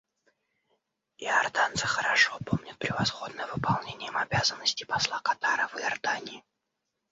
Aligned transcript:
Иорданцы 1.23 1.85
хорошо 1.85 2.35
помнят 2.43 2.75
превосходное 2.79 3.45
выполнение 3.53 4.07
им 4.07 4.17
обязанностей 4.17 4.85
посла 4.85 5.19
Катара 5.19 5.67
в 5.67 5.75
Иордании. 5.75 6.43